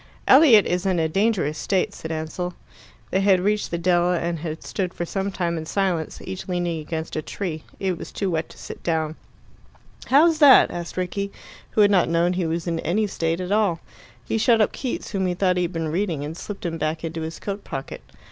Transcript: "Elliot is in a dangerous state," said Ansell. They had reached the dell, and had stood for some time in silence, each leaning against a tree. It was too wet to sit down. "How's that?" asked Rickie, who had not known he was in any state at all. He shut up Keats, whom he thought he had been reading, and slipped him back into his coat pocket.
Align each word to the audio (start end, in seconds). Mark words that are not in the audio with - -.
"Elliot 0.27 0.65
is 0.65 0.87
in 0.87 0.97
a 0.97 1.07
dangerous 1.07 1.59
state," 1.59 1.93
said 1.93 2.11
Ansell. 2.11 2.55
They 3.11 3.19
had 3.21 3.39
reached 3.39 3.69
the 3.69 3.77
dell, 3.77 4.11
and 4.11 4.39
had 4.39 4.63
stood 4.63 4.95
for 4.95 5.05
some 5.05 5.31
time 5.31 5.59
in 5.59 5.67
silence, 5.67 6.19
each 6.23 6.47
leaning 6.47 6.79
against 6.79 7.15
a 7.15 7.21
tree. 7.21 7.65
It 7.79 7.99
was 7.99 8.11
too 8.11 8.31
wet 8.31 8.49
to 8.49 8.57
sit 8.57 8.81
down. 8.81 9.15
"How's 10.07 10.39
that?" 10.39 10.71
asked 10.71 10.97
Rickie, 10.97 11.31
who 11.73 11.81
had 11.81 11.91
not 11.91 12.09
known 12.09 12.33
he 12.33 12.47
was 12.47 12.65
in 12.65 12.79
any 12.79 13.05
state 13.05 13.39
at 13.39 13.51
all. 13.51 13.79
He 14.25 14.39
shut 14.39 14.59
up 14.59 14.71
Keats, 14.71 15.11
whom 15.11 15.27
he 15.27 15.35
thought 15.35 15.57
he 15.57 15.61
had 15.65 15.73
been 15.73 15.89
reading, 15.89 16.25
and 16.25 16.35
slipped 16.35 16.65
him 16.65 16.79
back 16.79 17.03
into 17.03 17.21
his 17.21 17.37
coat 17.39 17.63
pocket. 17.63 18.01